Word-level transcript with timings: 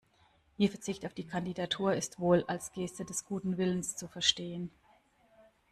Ihr 0.57 0.71
Verzicht 0.71 1.05
auf 1.05 1.13
die 1.13 1.27
Kandidatur 1.27 1.93
ist 1.93 2.19
wohl 2.19 2.43
als 2.47 2.71
Geste 2.71 3.05
des 3.05 3.23
guten 3.23 3.59
Willens 3.59 3.95
zu 3.95 4.07
verstehen. 4.07 4.71